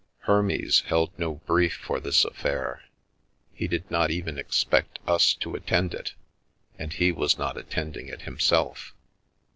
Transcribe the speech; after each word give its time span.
Hermes 0.21 0.79
held 0.87 1.11
no 1.19 1.35
brief 1.35 1.75
for 1.75 1.99
this 1.99 2.25
affair; 2.25 2.81
he 3.53 3.67
did 3.67 3.91
not 3.91 4.09
even 4.09 4.39
expect 4.39 4.97
us 5.05 5.35
to 5.35 5.53
attend 5.53 5.93
it, 5.93 6.15
and 6.79 6.91
he 6.91 7.11
was 7.11 7.37
not 7.37 7.55
attending 7.55 8.07
it 8.07 8.23
himself. 8.23 8.95